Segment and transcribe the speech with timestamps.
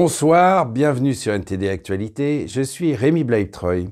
[0.00, 3.88] Bonsoir, bienvenue sur NTD Actualité, je suis Rémi Blaibtreuil.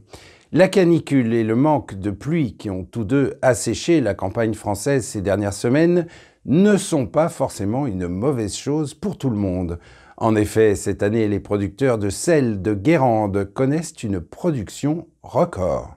[0.53, 5.05] La canicule et le manque de pluie qui ont tous deux asséché la campagne française
[5.05, 6.07] ces dernières semaines
[6.45, 9.81] ne sont pas forcément une mauvaise chose pour tout le monde.
[10.17, 15.97] En effet, cette année, les producteurs de sel de Guérande connaissent une production record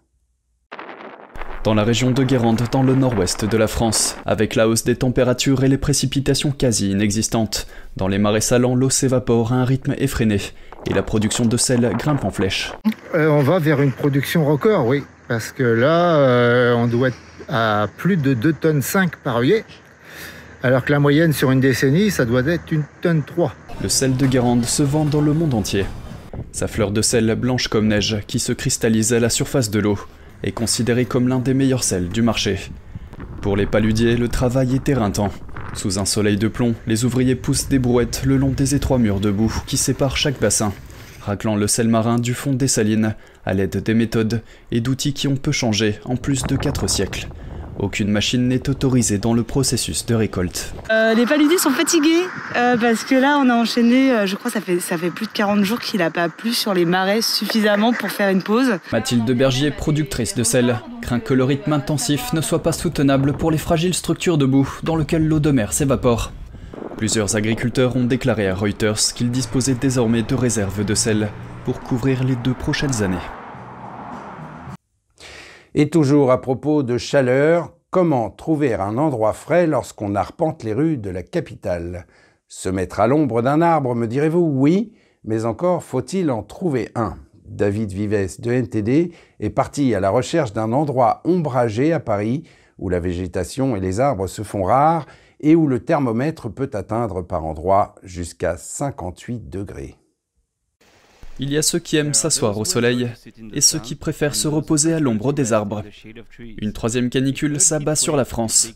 [1.63, 4.95] dans la région de Guérande, dans le nord-ouest de la France, avec la hausse des
[4.95, 7.67] températures et les précipitations quasi inexistantes.
[7.97, 10.39] Dans les marais salants, l'eau s'évapore à un rythme effréné
[10.89, 12.71] et la production de sel grimpe en flèche.
[13.15, 17.17] Euh, on va vers une production record, oui, parce que là, euh, on doit être
[17.49, 19.65] à plus de 2 tonnes 5 par œillet,
[20.63, 23.53] alors que la moyenne sur une décennie, ça doit être une tonne 3.
[23.81, 25.85] Le sel de Guérande se vend dans le monde entier.
[26.51, 29.99] Sa fleur de sel blanche comme neige qui se cristallise à la surface de l'eau
[30.43, 32.57] est considéré comme l'un des meilleurs sels du marché.
[33.41, 35.31] Pour les paludiers, le travail est éreintant.
[35.73, 39.19] Sous un soleil de plomb, les ouvriers poussent des brouettes le long des étroits murs
[39.19, 40.73] de boue qui séparent chaque bassin,
[41.21, 45.27] raclant le sel marin du fond des salines à l'aide des méthodes et d'outils qui
[45.27, 47.27] ont peu changé en plus de 4 siècles.
[47.79, 50.73] Aucune machine n'est autorisée dans le processus de récolte.
[50.91, 52.25] Euh, les paludiers sont fatigués
[52.57, 55.27] euh, parce que là on a enchaîné, euh, je crois ça fait, ça fait plus
[55.27, 58.79] de 40 jours qu'il n'a pas plu sur les marais suffisamment pour faire une pause.
[58.91, 63.49] Mathilde Bergier, productrice de sel, craint que le rythme intensif ne soit pas soutenable pour
[63.49, 66.33] les fragiles structures de boue dans lesquelles l'eau de mer s'évapore.
[66.97, 71.29] Plusieurs agriculteurs ont déclaré à Reuters qu'ils disposaient désormais de réserves de sel
[71.63, 73.38] pour couvrir les deux prochaines années.
[75.75, 80.97] Et toujours à propos de chaleur, comment trouver un endroit frais lorsqu'on arpente les rues
[80.97, 82.07] de la capitale?
[82.47, 84.39] Se mettre à l'ombre d'un arbre, me direz-vous?
[84.39, 87.17] Oui, mais encore faut-il en trouver un.
[87.45, 92.43] David Vives de NTD est parti à la recherche d'un endroit ombragé à Paris
[92.79, 95.05] où la végétation et les arbres se font rares
[95.39, 99.97] et où le thermomètre peut atteindre par endroits jusqu'à 58 degrés.
[101.39, 103.09] Il y a ceux qui aiment s'asseoir au soleil
[103.53, 105.83] et ceux qui préfèrent se reposer à l'ombre des arbres.
[106.39, 108.73] Une troisième canicule s'abat sur la France.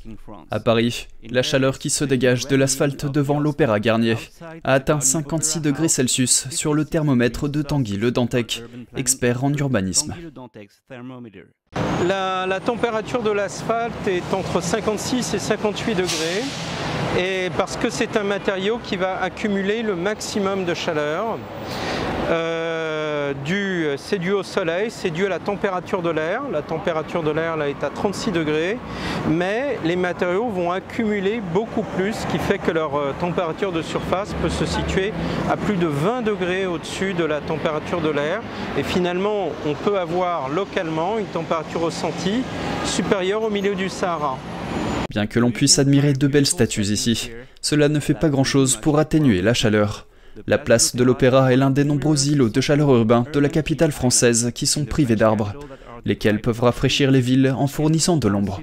[0.50, 4.16] À Paris, la chaleur qui se dégage de l'asphalte devant l'Opéra Garnier
[4.64, 8.64] a atteint 56 degrés Celsius sur le thermomètre de Tanguy Le Dantec,
[8.96, 10.16] expert en urbanisme.
[12.08, 16.44] La, température de l'asphalte est entre 56 et 58 degrés
[17.18, 21.38] et parce que c'est un matériau qui va accumuler le maximum de chaleur.
[22.30, 23.34] Euh,
[23.98, 26.44] c'est dû au soleil, c'est dû à la température de l'air.
[26.52, 28.78] La température de l'air est à 36 degrés,
[29.30, 33.82] mais les matériaux vont accumuler beaucoup plus, ce qui fait que leur euh, température de
[33.82, 35.14] surface peut se situer
[35.50, 38.42] à plus de 20 degrés au-dessus de la température de l'air.
[38.78, 42.44] Et finalement, on peut avoir localement une température ressentie
[42.86, 44.38] supérieure au milieu du Sahara.
[45.10, 47.32] Bien que l'on puisse admirer de belles statues ici,
[47.62, 50.08] cela ne fait pas grand-chose pour atténuer la chaleur.
[50.48, 53.92] La place de l'Opéra est l'un des nombreux îlots de chaleur urbain de la capitale
[53.92, 55.54] française qui sont privés d'arbres,
[56.06, 58.62] lesquels peuvent rafraîchir les villes en fournissant de l'ombre.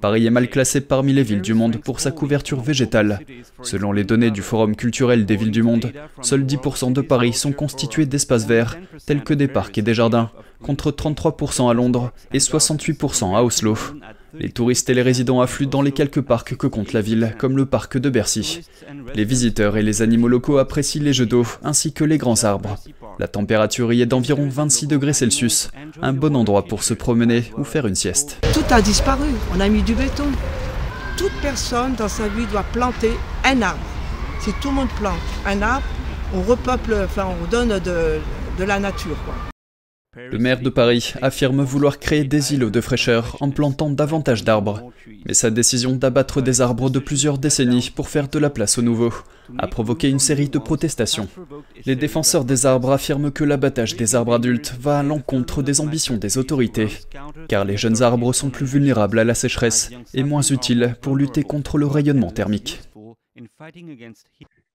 [0.00, 3.20] Paris est mal classé parmi les villes du monde pour sa couverture végétale.
[3.62, 7.52] Selon les données du Forum culturel des villes du monde, seuls 10% de Paris sont
[7.52, 10.30] constitués d'espaces verts, tels que des parcs et des jardins,
[10.62, 13.76] contre 33% à Londres et 68% à Oslo.
[14.38, 17.56] Les touristes et les résidents affluent dans les quelques parcs que compte la ville, comme
[17.56, 18.60] le parc de Bercy.
[19.14, 22.76] Les visiteurs et les animaux locaux apprécient les jeux d'eau, ainsi que les grands arbres.
[23.18, 25.70] La température y est d'environ 26 degrés Celsius,
[26.02, 28.38] un bon endroit pour se promener ou faire une sieste.
[28.52, 30.26] Tout a disparu, on a mis du béton.
[31.16, 33.12] Toute personne dans sa vie doit planter
[33.44, 33.80] un arbre.
[34.40, 35.14] Si tout le monde plante
[35.46, 35.86] un arbre,
[36.34, 38.18] on repeuple, enfin on donne de,
[38.58, 39.16] de la nature.
[40.16, 44.90] Le maire de Paris affirme vouloir créer des îlots de fraîcheur en plantant davantage d'arbres.
[45.26, 48.82] Mais sa décision d'abattre des arbres de plusieurs décennies pour faire de la place aux
[48.82, 49.12] nouveaux
[49.58, 51.28] a provoqué une série de protestations.
[51.84, 56.16] Les défenseurs des arbres affirment que l'abattage des arbres adultes va à l'encontre des ambitions
[56.16, 56.88] des autorités,
[57.48, 61.42] car les jeunes arbres sont plus vulnérables à la sécheresse et moins utiles pour lutter
[61.42, 62.80] contre le rayonnement thermique.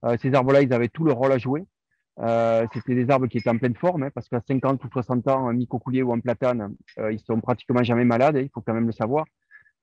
[0.04, 1.64] Euh, ces arbres-là, ils avaient tout le rôle à jouer.
[2.20, 5.28] Euh, c'était des arbres qui étaient en pleine forme, hein, parce qu'à 50 ou 60
[5.28, 8.60] ans, un micocoulier ou un platane, euh, ils sont pratiquement jamais malades, hein, il faut
[8.60, 9.24] quand même le savoir.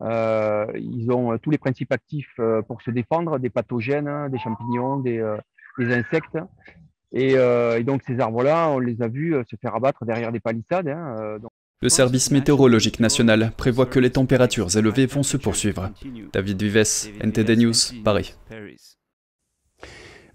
[0.01, 5.21] Euh, ils ont tous les principes actifs pour se défendre, des pathogènes, des champignons, des,
[5.79, 6.37] insectes.
[7.11, 7.35] Et,
[7.83, 10.87] donc ces arbres-là, on les a vus se faire abattre derrière des palissades.
[10.87, 11.39] Hein,
[11.81, 15.91] le service météorologique national prévoit que les températures élevées vont se poursuivre.
[16.33, 18.35] David Vives, NTD News, Paris.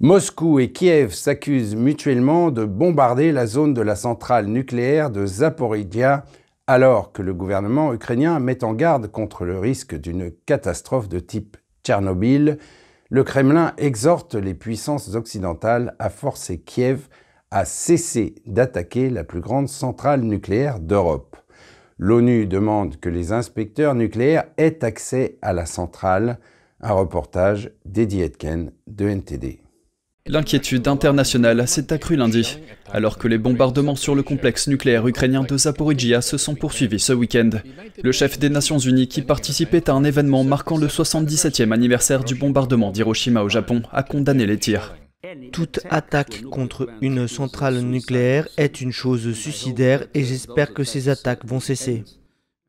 [0.00, 6.25] Moscou et Kiev s'accusent mutuellement de bombarder la zone de la centrale nucléaire de Zaporizhia
[6.67, 11.56] alors que le gouvernement ukrainien met en garde contre le risque d'une catastrophe de type
[11.85, 12.58] Tchernobyl.
[13.11, 17.08] le Kremlin exhorte les puissances occidentales à forcer Kiev
[17.52, 21.37] à cesser d'attaquer la plus grande centrale nucléaire d'Europe.
[21.99, 26.41] L'ONU demande que les inspecteurs nucléaires aient accès à la centrale.
[26.81, 29.64] Un reportage d'Eddie Etken de NTD.
[30.26, 32.59] L'inquiétude internationale s'est accrue lundi,
[32.91, 37.12] alors que les bombardements sur le complexe nucléaire ukrainien de Zaporizhia se sont poursuivis ce
[37.12, 37.50] week-end.
[38.03, 42.37] Le chef des Nations Unies, qui participait à un événement marquant le 77e anniversaire du
[42.37, 44.97] bombardement d'Hiroshima au Japon, a condamné les tirs.
[45.53, 51.44] Toute attaque contre une centrale nucléaire est une chose suicidaire et j'espère que ces attaques
[51.44, 52.03] vont cesser.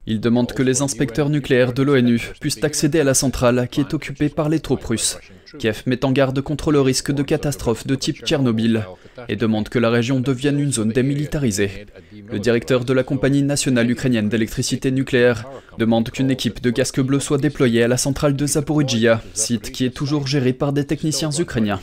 [0.08, 3.94] Il demande que les inspecteurs nucléaires de l'ONU puissent accéder à la centrale qui est
[3.94, 5.18] occupée par les troupes russes.
[5.60, 8.86] Kiev met en garde contre le risque de catastrophe de type Tchernobyl
[9.30, 11.86] et demande que la région devienne une zone démilitarisée.
[12.32, 15.46] Le directeur de la compagnie nationale ukrainienne d'électricité nucléaire
[15.78, 19.86] demande qu'une équipe de casques bleus soit déployée à la centrale de Zaporizhia, site qui
[19.86, 21.80] est toujours géré par des techniciens ukrainiens.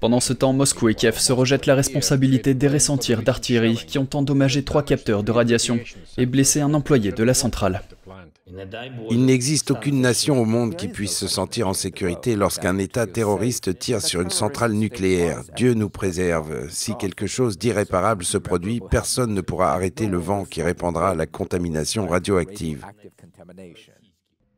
[0.00, 3.98] Pendant ce temps, Moscou et Kiev se rejettent la responsabilité des récents tirs d'artillerie qui
[3.98, 5.80] ont endommagé trois capteurs de radiation
[6.18, 7.82] et blessé un employé de la centrale.
[9.10, 13.78] Il n'existe aucune nation au monde qui puisse se sentir en sécurité lorsqu'un État terroriste
[13.78, 15.42] tire sur une centrale nucléaire.
[15.56, 16.68] Dieu nous préserve.
[16.68, 21.26] Si quelque chose d'irréparable se produit, personne ne pourra arrêter le vent qui répandra la
[21.26, 22.84] contamination radioactive.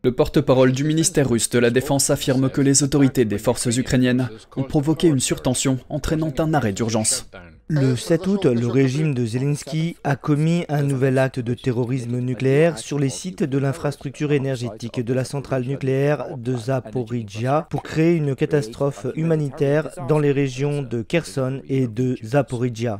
[0.02, 4.28] Le porte-parole du ministère russe de la Défense affirme que les autorités des forces ukrainiennes
[4.54, 7.26] ont provoqué une surtension entraînant un arrêt d'urgence.
[7.68, 12.78] Le 7 août, le régime de Zelensky a commis un nouvel acte de terrorisme nucléaire
[12.78, 18.36] sur les sites de l'infrastructure énergétique de la centrale nucléaire de Zaporizhia pour créer une
[18.36, 22.98] catastrophe humanitaire dans les régions de Kherson et de Zaporizhia.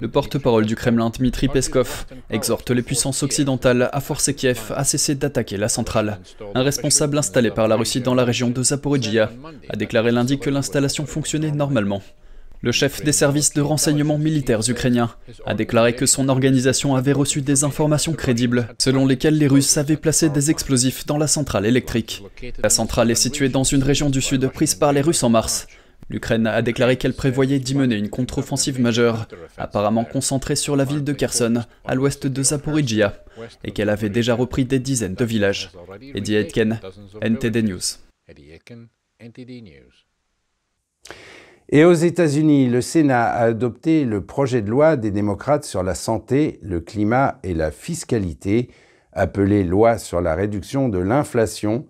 [0.00, 5.14] Le porte-parole du Kremlin, Dmitri Peskov, exhorte les puissances occidentales à forcer Kiev à cesser
[5.14, 6.18] d'attaquer la centrale.
[6.54, 9.30] Un responsable installé par la Russie dans la région de Zaporizhia
[9.70, 12.02] a déclaré lundi que l'installation fonctionnait normalement.
[12.64, 15.14] Le chef des services de renseignement militaires ukrainiens
[15.44, 19.98] a déclaré que son organisation avait reçu des informations crédibles selon lesquelles les Russes avaient
[19.98, 22.22] placé des explosifs dans la centrale électrique.
[22.62, 25.66] La centrale est située dans une région du sud prise par les Russes en mars.
[26.08, 29.28] L'Ukraine a déclaré qu'elle prévoyait d'y mener une contre-offensive majeure,
[29.58, 33.22] apparemment concentrée sur la ville de Kherson, à l'ouest de Zaporizhia,
[33.62, 35.70] et qu'elle avait déjà repris des dizaines de villages.
[36.14, 36.80] Eddie Aitken,
[37.20, 37.82] NTD News.
[41.70, 45.94] Et aux États-Unis, le Sénat a adopté le projet de loi des démocrates sur la
[45.94, 48.68] santé, le climat et la fiscalité,
[49.12, 51.86] appelé loi sur la réduction de l'inflation,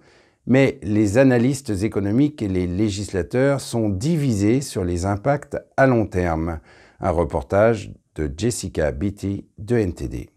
[0.46, 6.60] mais les analystes économiques et les législateurs sont divisés sur les impacts à long terme.
[7.00, 10.33] Un reportage de Jessica Beatty de NTD.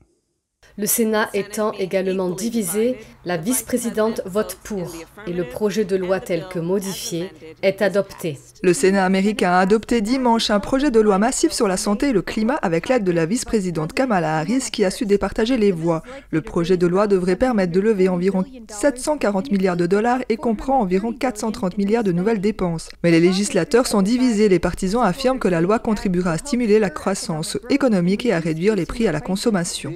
[0.79, 4.93] Le Sénat étant également divisé, la vice-présidente vote pour
[5.25, 7.31] et le projet de loi tel que modifié
[7.63, 8.37] est adopté.
[8.61, 12.13] Le Sénat américain a adopté dimanche un projet de loi massif sur la santé et
[12.13, 16.03] le climat avec l'aide de la vice-présidente Kamala Harris qui a su départager les voix.
[16.29, 20.79] Le projet de loi devrait permettre de lever environ 740 milliards de dollars et comprend
[20.79, 22.89] environ 430 milliards de nouvelles dépenses.
[23.03, 24.47] Mais les législateurs sont divisés.
[24.47, 28.75] Les partisans affirment que la loi contribuera à stimuler la croissance économique et à réduire
[28.75, 29.91] les prix à la consommation.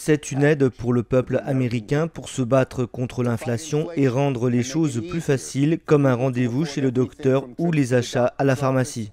[0.00, 4.62] C'est une aide pour le peuple américain pour se battre contre l'inflation et rendre les
[4.62, 9.10] choses plus faciles comme un rendez-vous chez le docteur ou les achats à la pharmacie.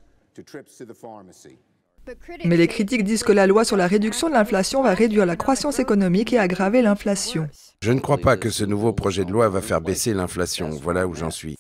[2.46, 5.36] Mais les critiques disent que la loi sur la réduction de l'inflation va réduire la
[5.36, 7.48] croissance économique et aggraver l'inflation.
[7.82, 10.70] Je ne crois pas que ce nouveau projet de loi va faire baisser l'inflation.
[10.82, 11.56] Voilà où j'en suis.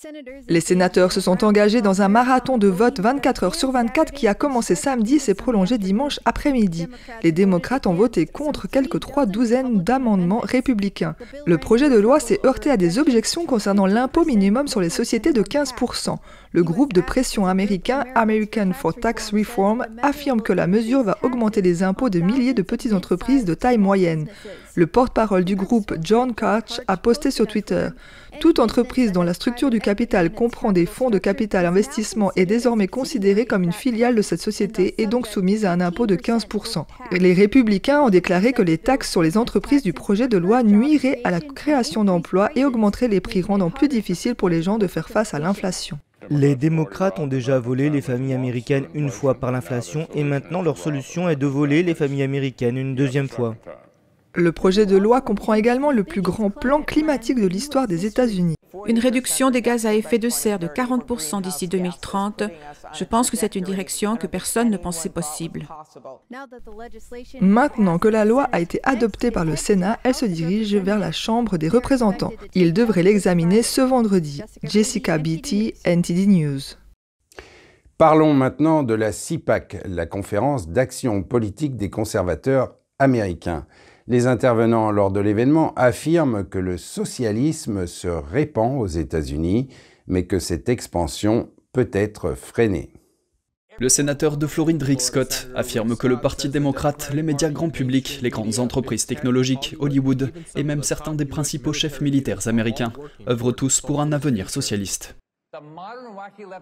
[0.47, 4.27] Les sénateurs se sont engagés dans un marathon de vote 24 heures sur 24 qui
[4.27, 6.87] a commencé samedi et s'est prolongé dimanche après-midi.
[7.21, 11.15] Les démocrates ont voté contre quelques trois douzaines d'amendements républicains.
[11.45, 15.33] Le projet de loi s'est heurté à des objections concernant l'impôt minimum sur les sociétés
[15.33, 16.17] de 15%.
[16.55, 21.61] Le groupe de pression américain American for Tax Reform affirme que la mesure va augmenter
[21.61, 24.27] les impôts de milliers de petites entreprises de taille moyenne.
[24.73, 27.89] Le porte-parole du groupe, John Koch, a posté sur Twitter
[28.39, 32.87] Toute entreprise dont la structure du capital comprend des fonds de capital investissement est désormais
[32.87, 36.85] considérée comme une filiale de cette société et donc soumise à un impôt de 15%.
[37.11, 41.19] Les républicains ont déclaré que les taxes sur les entreprises du projet de loi nuiraient
[41.25, 44.87] à la création d'emplois et augmenteraient les prix rendant plus difficile pour les gens de
[44.87, 45.99] faire face à l'inflation.
[46.29, 50.77] Les démocrates ont déjà volé les familles américaines une fois par l'inflation et maintenant leur
[50.77, 53.55] solution est de voler les familles américaines une deuxième fois.
[54.35, 58.55] Le projet de loi comprend également le plus grand plan climatique de l'histoire des États-Unis.
[58.85, 62.43] Une réduction des gaz à effet de serre de 40% d'ici 2030,
[62.93, 65.65] je pense que c'est une direction que personne ne pensait possible.
[67.39, 71.13] Maintenant que la loi a été adoptée par le Sénat, elle se dirige vers la
[71.13, 72.33] Chambre des représentants.
[72.53, 74.41] Il devrait l'examiner ce vendredi.
[74.63, 76.59] Jessica Beatty, NTD News.
[77.97, 83.65] Parlons maintenant de la CIPAC, la conférence d'action politique des conservateurs américains.
[84.07, 89.69] Les intervenants lors de l'événement affirment que le socialisme se répand aux États-Unis,
[90.05, 92.93] mais que cette expansion peut être freinée.
[93.79, 98.19] Le sénateur de Floride Rick Scott affirme que le Parti démocrate, les médias grand public,
[98.21, 102.93] les grandes entreprises technologiques, Hollywood et même certains des principaux chefs militaires américains
[103.27, 105.15] œuvrent tous pour un avenir socialiste.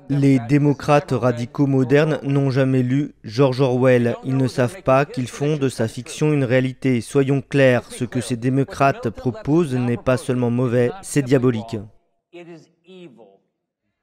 [0.09, 4.15] Les démocrates radicaux modernes n'ont jamais lu George Orwell.
[4.23, 7.01] Ils ne savent pas qu'ils font de sa fiction une réalité.
[7.01, 11.77] Soyons clairs, ce que ces démocrates proposent n'est pas seulement mauvais, c'est diabolique.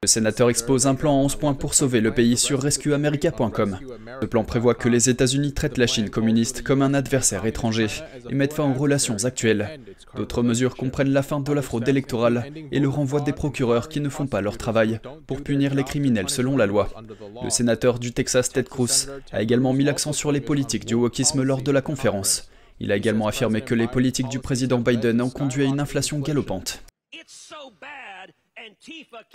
[0.02, 3.78] Le sénateur expose un plan en 11 points pour sauver le pays sur rescueamerica.com.
[4.22, 7.88] Le plan prévoit que les États-Unis traitent la Chine communiste comme un adversaire étranger
[8.30, 9.78] et mettent fin aux relations actuelles.
[10.16, 14.00] D'autres mesures comprennent la fin de la fraude électorale et le renvoi des procureurs qui
[14.00, 16.88] ne font pas leur travail pour punir les criminels selon la loi.
[17.44, 21.42] Le sénateur du Texas, Ted Cruz, a également mis l'accent sur les politiques du wokisme
[21.42, 22.48] lors de la conférence.
[22.78, 26.20] Il a également affirmé que les politiques du président Biden ont conduit à une inflation
[26.20, 26.82] galopante.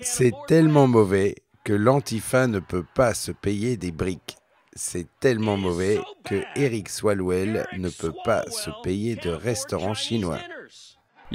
[0.02, 4.38] C'est tellement mauvais que l'Antifa ne peut pas se payer des briques.
[4.74, 10.40] C'est tellement mauvais que Eric Swalwell ne peut pas se payer de restaurants chinois.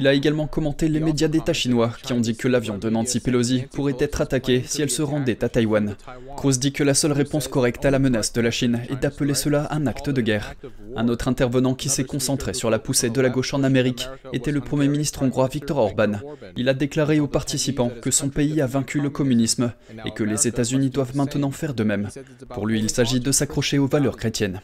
[0.01, 3.21] Il a également commenté les médias d'État chinois qui ont dit que l'avion de Nancy
[3.21, 5.95] Pelosi pourrait être attaqué si elle se rendait à Taïwan.
[6.39, 9.35] Cruz dit que la seule réponse correcte à la menace de la Chine est d'appeler
[9.35, 10.55] cela un acte de guerre.
[10.97, 14.53] Un autre intervenant qui s'est concentré sur la poussée de la gauche en Amérique était
[14.53, 16.13] le Premier ministre hongrois Viktor Orban.
[16.57, 19.71] Il a déclaré aux participants que son pays a vaincu le communisme
[20.07, 22.09] et que les États-Unis doivent maintenant faire de même.
[22.49, 24.63] Pour lui, il s'agit de s'accrocher aux valeurs chrétiennes.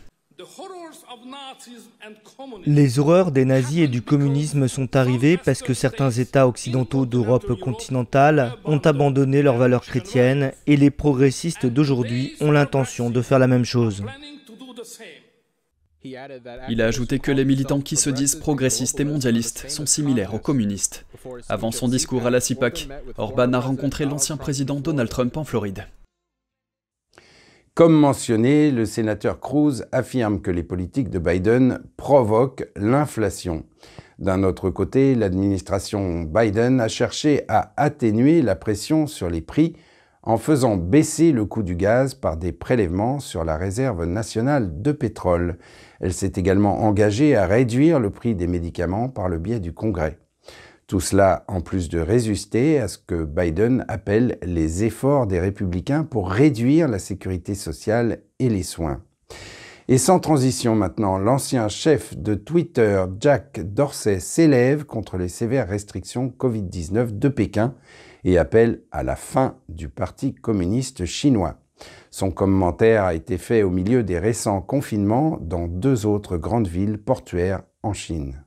[2.67, 7.59] Les horreurs des nazis et du communisme sont arrivées parce que certains États occidentaux d'Europe
[7.61, 13.47] continentale ont abandonné leurs valeurs chrétiennes et les progressistes d'aujourd'hui ont l'intention de faire la
[13.47, 14.05] même chose.
[16.69, 20.39] Il a ajouté que les militants qui se disent progressistes et mondialistes sont similaires aux
[20.39, 21.05] communistes.
[21.49, 25.87] Avant son discours à la CIPAC, Orban a rencontré l'ancien président Donald Trump en Floride.
[27.77, 33.65] Comme mentionné, le sénateur Cruz affirme que les politiques de Biden provoquent l'inflation.
[34.19, 39.77] D'un autre côté, l'administration Biden a cherché à atténuer la pression sur les prix
[40.23, 44.93] en faisant baisser le coût du gaz par des prélèvements sur la réserve nationale de
[44.93, 45.59] pétrole.
[46.01, 50.17] Elle s'est également engagée à réduire le prix des médicaments par le biais du Congrès.
[50.87, 56.05] Tout cela en plus de résister à ce que Biden appelle les efforts des républicains
[56.05, 59.03] pour réduire la sécurité sociale et les soins.
[59.89, 66.33] Et sans transition maintenant, l'ancien chef de Twitter, Jack Dorsey, s'élève contre les sévères restrictions
[66.39, 67.75] Covid-19 de Pékin
[68.25, 71.57] et appelle à la fin du Parti communiste chinois.
[72.11, 76.99] Son commentaire a été fait au milieu des récents confinements dans deux autres grandes villes
[76.99, 78.46] portuaires en Chine.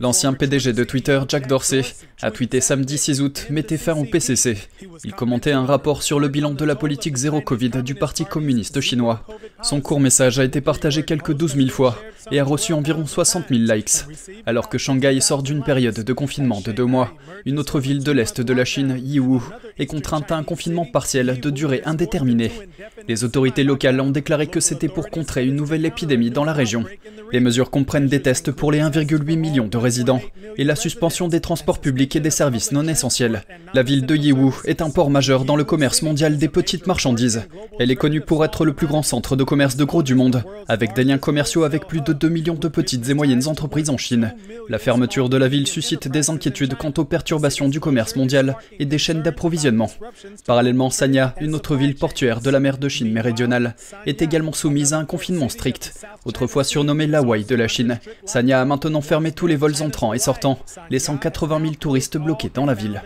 [0.00, 1.82] L'ancien PDG de Twitter, Jack Dorsey,
[2.22, 4.56] a tweeté samedi 6 août Mettez fin au PCC.
[5.04, 8.80] Il commentait un rapport sur le bilan de la politique zéro Covid du Parti communiste
[8.80, 9.24] chinois.
[9.62, 11.96] Son court message a été partagé quelques 12 000 fois
[12.32, 14.06] et a reçu environ 60 000 likes.
[14.44, 17.12] Alors que Shanghai sort d'une période de confinement de deux mois,
[17.44, 19.40] une autre ville de l'est de la Chine, Yiwu,
[19.78, 22.50] est contrainte à un confinement partiel de durée indéterminée.
[23.08, 26.84] Les autorités locales ont déclaré que c'était pour contrer une nouvelle épidémie dans la région.
[27.30, 29.91] Les mesures comprennent des tests pour les 1,8 million de résidents
[30.56, 33.42] et la suspension des transports publics et des services non essentiels.
[33.74, 37.42] La ville de Yiwu est un port majeur dans le commerce mondial des petites marchandises.
[37.78, 40.44] Elle est connue pour être le plus grand centre de commerce de gros du monde,
[40.68, 43.96] avec des liens commerciaux avec plus de 2 millions de petites et moyennes entreprises en
[43.96, 44.34] Chine.
[44.68, 48.84] La fermeture de la ville suscite des inquiétudes quant aux perturbations du commerce mondial et
[48.84, 49.90] des chaînes d'approvisionnement.
[50.46, 53.74] Parallèlement, Sanya, une autre ville portuaire de la mer de Chine méridionale,
[54.06, 55.94] est également soumise à un confinement strict.
[56.24, 60.18] Autrefois surnommée l'Hawaï de la Chine, Sanya a maintenant fermé tous les vols entrants et
[60.18, 60.58] sortants,
[60.90, 63.00] laissant 80 000 touristes bloqués dans la ville.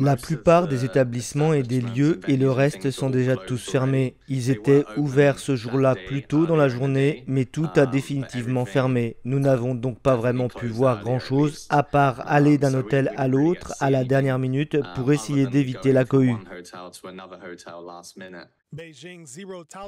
[0.00, 4.16] La plupart des établissements et des lieux et le reste sont déjà tous fermés.
[4.28, 9.16] Ils étaient ouverts ce jour-là plus tôt dans la journée, mais tout a définitivement fermé.
[9.24, 13.72] Nous n'avons donc pas vraiment pu voir grand-chose, à part aller d'un hôtel à l'autre
[13.80, 16.36] à la dernière minute pour essayer d'éviter la cohue.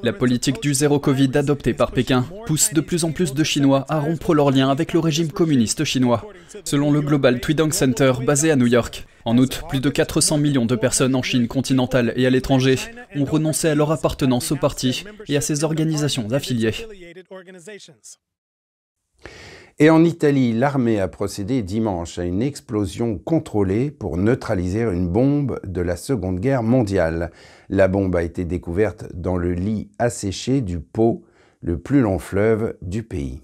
[0.02, 3.84] La politique du zéro Covid adoptée par Pékin pousse de plus en plus de Chinois
[3.88, 6.26] à rompre leurs liens avec le régime communiste chinois,
[6.64, 9.06] selon le Global Tweedong Center basé à New York.
[9.24, 12.76] En août, plus de 400 millions de personnes en Chine continentale et à l'étranger
[13.14, 16.74] ont renoncé à leur appartenance au parti et à ses organisations affiliées.
[19.78, 25.58] Et en Italie, l'armée a procédé dimanche à une explosion contrôlée pour neutraliser une bombe
[25.64, 27.30] de la Seconde Guerre mondiale.
[27.70, 31.22] La bombe a été découverte dans le lit asséché du Pô,
[31.62, 33.40] le plus long fleuve du pays.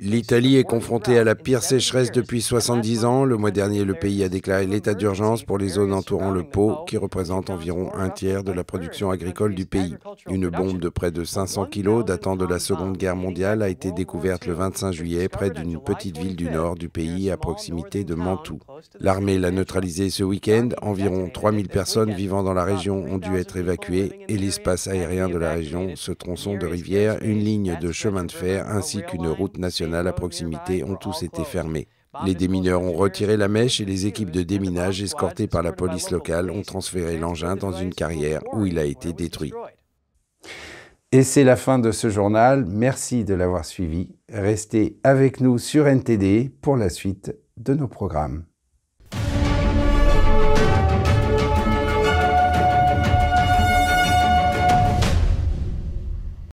[0.00, 3.24] L'Italie est confrontée à la pire sécheresse depuis 70 ans.
[3.24, 6.78] Le mois dernier, le pays a déclaré l'état d'urgence pour les zones entourant le Pô,
[6.88, 9.94] qui représentent environ un tiers de la production agricole du pays.
[10.28, 13.92] Une bombe de près de 500 kilos datant de la Seconde Guerre mondiale a été
[13.92, 18.16] découverte le 25 juillet près d'une petite ville du nord du pays à proximité de
[18.16, 18.58] Mantoue.
[18.98, 20.70] L'armée l'a neutralisée ce week-end.
[20.82, 25.38] Environ 3000 personnes vivant dans la région ont dû être évacuées et l'espace aérien de
[25.38, 29.58] la région, ce tronçon de rivière, une ligne de chemin de fer ainsi qu'une routes
[29.58, 31.88] nationales à proximité ont tous été fermées.
[32.24, 36.10] Les démineurs ont retiré la mèche et les équipes de déminage escortées par la police
[36.10, 39.52] locale ont transféré l'engin dans une carrière où il a été détruit.
[41.12, 42.66] Et c'est la fin de ce journal.
[42.66, 44.10] Merci de l'avoir suivi.
[44.30, 48.44] Restez avec nous sur NTD pour la suite de nos programmes.